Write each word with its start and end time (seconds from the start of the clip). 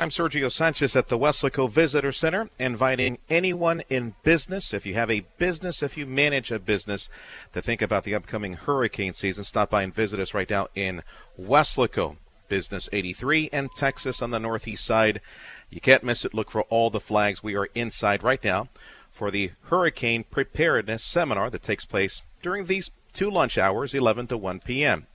I'm 0.00 0.08
Sergio 0.08 0.50
Sanchez 0.50 0.96
at 0.96 1.08
the 1.08 1.18
Weslaco 1.18 1.68
Visitor 1.68 2.10
Center, 2.10 2.48
inviting 2.58 3.18
anyone 3.28 3.82
in 3.90 4.14
business, 4.22 4.72
if 4.72 4.86
you 4.86 4.94
have 4.94 5.10
a 5.10 5.26
business, 5.36 5.82
if 5.82 5.94
you 5.94 6.06
manage 6.06 6.50
a 6.50 6.58
business, 6.58 7.10
to 7.52 7.60
think 7.60 7.82
about 7.82 8.04
the 8.04 8.14
upcoming 8.14 8.54
hurricane 8.54 9.12
season. 9.12 9.44
Stop 9.44 9.68
by 9.68 9.82
and 9.82 9.94
visit 9.94 10.18
us 10.18 10.32
right 10.32 10.48
now 10.48 10.68
in 10.74 11.02
Weslaco, 11.38 12.16
Business 12.48 12.88
83, 12.94 13.50
and 13.52 13.70
Texas 13.74 14.22
on 14.22 14.30
the 14.30 14.40
northeast 14.40 14.86
side. 14.86 15.20
You 15.68 15.82
can't 15.82 16.02
miss 16.02 16.24
it. 16.24 16.32
Look 16.32 16.50
for 16.50 16.62
all 16.62 16.88
the 16.88 16.98
flags. 16.98 17.42
We 17.42 17.54
are 17.54 17.68
inside 17.74 18.22
right 18.22 18.42
now 18.42 18.70
for 19.12 19.30
the 19.30 19.50
Hurricane 19.64 20.24
Preparedness 20.24 21.04
Seminar 21.04 21.50
that 21.50 21.62
takes 21.62 21.84
place 21.84 22.22
during 22.40 22.64
these 22.64 22.90
two 23.12 23.30
lunch 23.30 23.58
hours, 23.58 23.92
11 23.92 24.28
to 24.28 24.38
1 24.38 24.60
p.m. 24.60 25.08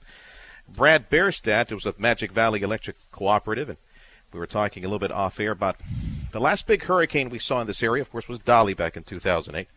Brad 0.68 1.10
Bierstedt 1.10 1.72
was 1.72 1.84
with 1.84 1.98
Magic 1.98 2.30
Valley 2.30 2.62
Electric 2.62 2.94
Cooperative 3.10 3.68
and 3.68 3.78
we 4.32 4.38
were 4.38 4.46
talking 4.46 4.84
a 4.84 4.88
little 4.88 4.98
bit 4.98 5.12
off 5.12 5.40
air 5.40 5.52
about 5.52 5.76
the 6.32 6.40
last 6.40 6.66
big 6.66 6.84
hurricane 6.84 7.30
we 7.30 7.38
saw 7.38 7.60
in 7.60 7.66
this 7.66 7.82
area, 7.82 8.02
of 8.02 8.10
course, 8.10 8.28
was 8.28 8.38
Dolly 8.38 8.74
back 8.74 8.96
in 8.96 9.02
2008. 9.02 9.68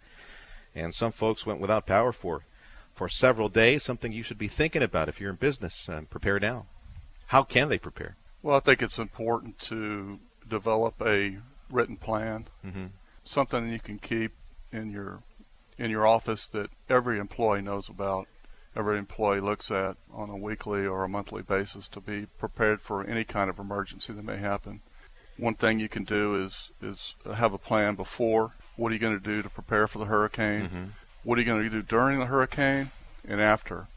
And 0.76 0.94
some 0.94 1.12
folks 1.12 1.46
went 1.46 1.60
without 1.60 1.86
power 1.86 2.12
for, 2.12 2.42
for 2.94 3.08
several 3.08 3.50
days, 3.50 3.84
something 3.84 4.12
you 4.12 4.24
should 4.24 4.38
be 4.38 4.48
thinking 4.48 4.84
about 4.84 5.10
if 5.10 5.20
you're 5.20 5.30
in 5.30 5.36
business 5.38 5.88
and 5.88 6.10
prepare 6.10 6.40
now. 6.40 6.66
How 7.28 7.44
can 7.44 7.70
they 7.70 7.78
prepare? 7.78 8.16
Well, 8.42 8.56
I 8.56 8.60
think 8.60 8.82
it's 8.82 9.00
important 9.00 9.60
to 9.60 10.20
develop 10.48 10.96
a 11.02 11.38
written 11.70 11.98
plan, 11.98 12.48
mm-hmm. 12.66 12.88
something 13.24 13.68
you 13.68 13.80
can 13.80 14.00
keep 14.00 14.34
in 14.72 14.92
your 14.92 15.20
in 15.78 15.90
your 15.90 16.06
office 16.06 16.46
that 16.48 16.70
every 16.90 17.20
employee 17.20 17.62
knows 17.62 17.88
about 17.88 18.28
every 18.76 18.98
employee 18.98 19.40
looks 19.40 19.72
at 19.72 19.98
on 20.14 20.30
a 20.30 20.38
weekly 20.38 20.86
or 20.86 21.04
a 21.04 21.10
monthly 21.10 21.42
basis 21.42 21.88
to 21.90 22.00
be 22.00 22.28
prepared 22.38 22.82
for 22.82 23.04
any 23.04 23.24
kind 23.24 23.50
of 23.50 23.60
emergency 23.60 24.14
that 24.14 24.24
may 24.24 24.38
happen. 24.38 24.82
One 25.38 25.56
thing 25.56 25.80
you 25.80 25.90
can 25.90 26.04
do 26.04 26.36
is 26.36 26.72
is 26.82 27.16
have 27.34 27.54
a 27.54 27.58
plan 27.58 27.96
before. 27.96 28.54
What 28.76 28.92
are 28.92 28.96
you 28.96 29.00
going 29.00 29.20
to 29.20 29.24
do 29.24 29.42
to 29.42 29.50
prepare 29.50 29.88
for 29.88 30.00
the 30.00 30.06
hurricane? 30.06 30.64
Mm-hmm. 30.64 30.84
What 31.24 31.38
are 31.38 31.42
you 31.42 31.48
going 31.48 31.64
to 31.64 31.70
do 31.70 31.82
during 31.82 32.20
the 32.20 32.26
hurricane 32.26 32.92
and 33.28 33.42
after? 33.42 33.88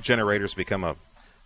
Generators 0.00 0.54
become 0.54 0.84
a 0.84 0.96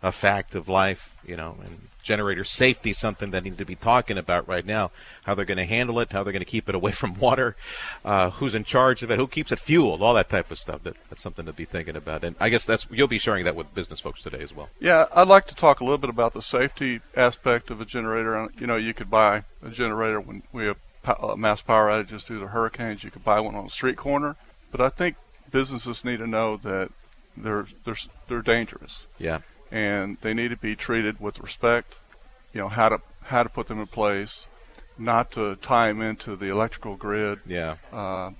a 0.06 0.12
fact 0.12 0.54
of 0.54 0.68
life, 0.68 1.16
you 1.26 1.36
know, 1.36 1.56
and 1.64 1.88
generator 2.00 2.44
safety 2.44 2.92
something 2.92 3.32
that 3.32 3.42
need 3.42 3.58
to 3.58 3.64
be 3.64 3.74
talking 3.74 4.16
about 4.16 4.46
right 4.46 4.64
now. 4.64 4.92
How 5.24 5.34
they're 5.34 5.44
going 5.44 5.58
to 5.58 5.64
handle 5.64 5.98
it, 5.98 6.12
how 6.12 6.22
they're 6.22 6.32
going 6.32 6.44
to 6.44 6.50
keep 6.50 6.68
it 6.68 6.76
away 6.76 6.92
from 7.00 7.18
water, 7.18 7.56
uh, 8.04 8.30
who's 8.30 8.54
in 8.54 8.62
charge 8.62 9.02
of 9.02 9.10
it, 9.10 9.18
who 9.18 9.26
keeps 9.26 9.50
it 9.50 9.58
fueled, 9.58 10.00
all 10.00 10.14
that 10.14 10.28
type 10.28 10.52
of 10.52 10.60
stuff. 10.60 10.84
That, 10.84 10.94
that's 11.10 11.20
something 11.20 11.44
to 11.44 11.52
be 11.52 11.64
thinking 11.64 11.96
about. 11.96 12.22
And 12.22 12.36
I 12.38 12.50
guess 12.50 12.64
that's 12.64 12.86
you'll 12.90 13.08
be 13.08 13.18
sharing 13.18 13.44
that 13.46 13.56
with 13.56 13.74
business 13.74 13.98
folks 13.98 14.22
today 14.22 14.40
as 14.40 14.54
well. 14.54 14.68
Yeah, 14.78 15.06
I'd 15.12 15.26
like 15.26 15.48
to 15.48 15.56
talk 15.56 15.80
a 15.80 15.84
little 15.84 15.98
bit 15.98 16.10
about 16.10 16.32
the 16.32 16.42
safety 16.42 17.00
aspect 17.16 17.70
of 17.70 17.80
a 17.80 17.84
generator. 17.84 18.48
You 18.60 18.68
know, 18.68 18.76
you 18.76 18.94
could 18.94 19.10
buy 19.10 19.42
a 19.62 19.70
generator 19.70 20.20
when 20.20 20.44
we 20.52 20.66
have 20.66 20.78
uh, 21.04 21.34
mass 21.34 21.62
power 21.62 21.88
outages 21.88 22.24
due 22.24 22.38
to 22.38 22.46
hurricanes. 22.46 23.02
You 23.02 23.10
could 23.10 23.24
buy 23.24 23.40
one 23.40 23.56
on 23.56 23.66
a 23.66 23.70
street 23.70 23.96
corner, 23.96 24.36
but 24.70 24.80
I 24.80 24.90
think 24.90 25.16
businesses 25.50 26.04
need 26.04 26.18
to 26.18 26.28
know 26.28 26.56
that 26.58 26.90
they're 27.36 27.66
they're 27.84 27.96
they're 28.28 28.42
dangerous. 28.42 29.06
Yeah 29.18 29.40
and 29.70 30.16
they 30.22 30.34
need 30.34 30.48
to 30.48 30.56
be 30.56 30.76
treated 30.76 31.20
with 31.20 31.40
respect. 31.40 31.96
You 32.52 32.60
know 32.60 32.68
how 32.68 32.88
to 32.88 33.00
how 33.22 33.42
to 33.42 33.48
put 33.48 33.66
them 33.66 33.80
in 33.80 33.86
place, 33.86 34.46
not 34.98 35.30
to 35.32 35.56
tie 35.56 35.88
them 35.88 36.00
into 36.00 36.36
the 36.36 36.46
electrical 36.46 36.96
grid. 36.96 37.40
Yeah. 37.46 37.76
Uh, 37.92 38.30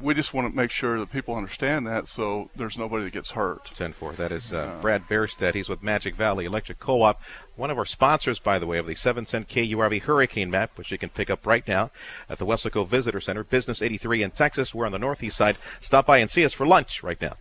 we 0.00 0.14
just 0.14 0.32
want 0.32 0.48
to 0.48 0.56
make 0.56 0.70
sure 0.70 1.00
that 1.00 1.10
people 1.10 1.34
understand 1.34 1.86
that 1.86 2.06
so 2.06 2.50
there's 2.54 2.78
nobody 2.78 3.04
that 3.04 3.12
gets 3.12 3.32
hurt. 3.32 3.64
10 3.74 3.92
4. 3.92 4.12
That 4.12 4.30
is 4.30 4.52
uh, 4.52 4.78
Brad 4.80 5.08
Bierstedt. 5.08 5.54
He's 5.54 5.68
with 5.68 5.82
Magic 5.82 6.14
Valley 6.14 6.44
Electric 6.44 6.78
Co 6.78 7.02
op. 7.02 7.20
One 7.56 7.70
of 7.70 7.78
our 7.78 7.84
sponsors, 7.84 8.38
by 8.38 8.58
the 8.58 8.66
way, 8.66 8.78
of 8.78 8.86
the 8.86 8.94
7 8.94 9.26
cent 9.26 9.48
KURV 9.48 10.02
Hurricane 10.02 10.50
Map, 10.50 10.70
which 10.76 10.92
you 10.92 10.98
can 10.98 11.08
pick 11.08 11.30
up 11.30 11.46
right 11.46 11.66
now 11.66 11.90
at 12.28 12.38
the 12.38 12.46
Weslaco 12.46 12.86
Visitor 12.86 13.20
Center, 13.20 13.42
Business 13.42 13.82
83 13.82 14.22
in 14.22 14.30
Texas. 14.30 14.74
We're 14.74 14.86
on 14.86 14.92
the 14.92 14.98
northeast 14.98 15.36
side. 15.36 15.56
Stop 15.80 16.06
by 16.06 16.18
and 16.18 16.30
see 16.30 16.44
us 16.44 16.52
for 16.52 16.66
lunch 16.66 17.02
right 17.02 17.20
now. 17.20 17.36